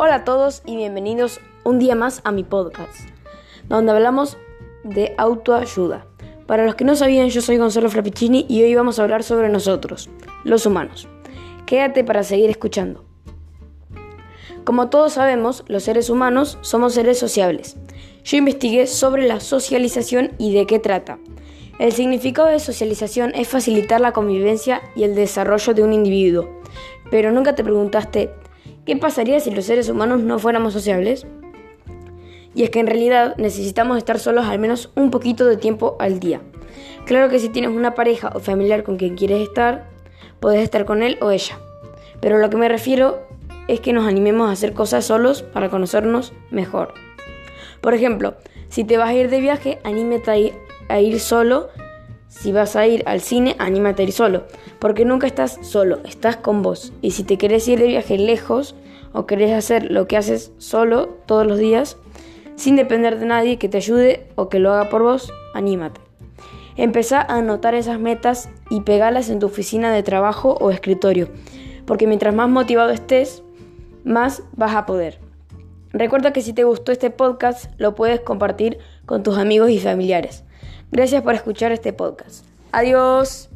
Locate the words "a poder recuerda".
74.74-76.32